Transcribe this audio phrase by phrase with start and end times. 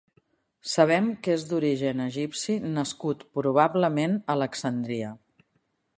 [0.69, 5.17] Sabem que és d'origen egipci nascut probablement a Alexandria.